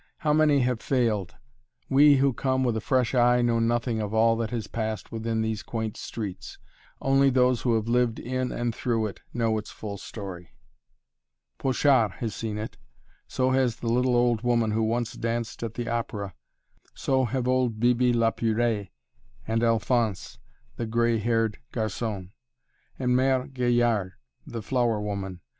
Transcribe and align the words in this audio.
How 0.17 0.33
many 0.33 0.61
have 0.61 0.81
failed! 0.81 1.35
We 1.87 2.15
who 2.15 2.33
come 2.33 2.63
with 2.63 2.75
a 2.75 2.81
fresh 2.81 3.13
eye 3.13 3.43
know 3.43 3.59
nothing 3.59 4.01
of 4.01 4.15
all 4.15 4.35
that 4.37 4.49
has 4.49 4.65
passed 4.65 5.11
within 5.11 5.43
these 5.43 5.61
quaint 5.61 5.95
streets 5.95 6.57
only 6.99 7.29
those 7.29 7.61
who 7.61 7.75
have 7.75 7.87
lived 7.87 8.17
in 8.17 8.51
and 8.51 8.73
through 8.73 9.05
it 9.05 9.21
know 9.31 9.59
its 9.59 9.69
full 9.69 9.99
story. 9.99 10.55
[Illustration: 11.63 11.87
THE 11.87 11.91
MUSÉE 12.01 12.07
CLUNY] 12.09 12.09
Pochard 12.09 12.11
has 12.21 12.35
seen 12.35 12.57
it; 12.57 12.77
so 13.27 13.51
has 13.51 13.75
the 13.75 13.89
little 13.89 14.15
old 14.15 14.41
woman 14.41 14.71
who 14.71 14.81
once 14.81 15.13
danced 15.13 15.61
at 15.61 15.75
the 15.75 15.87
opera; 15.87 16.33
so 16.95 17.25
have 17.25 17.47
old 17.47 17.79
Bibi 17.79 18.11
La 18.11 18.31
Purée, 18.31 18.89
and 19.47 19.61
Alphonse, 19.63 20.39
the 20.77 20.87
gray 20.87 21.19
haired 21.19 21.59
garçon, 21.71 22.31
and 22.97 23.11
Mère 23.11 23.53
Gaillard, 23.53 24.13
the 24.47 24.63
flower 24.63 24.99
woman. 24.99 25.41